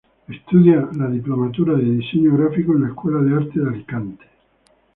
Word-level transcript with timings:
Estudia 0.27 0.89
la 0.97 1.07
diplomatura 1.07 1.75
de 1.75 1.83
Diseño 1.83 2.35
Gráfico 2.35 2.71
en 2.73 2.81
la 2.81 2.87
escuela 2.87 3.19
de 3.19 3.35
Arte 3.35 3.59
de 3.59 3.69
Alicante. 3.69 4.25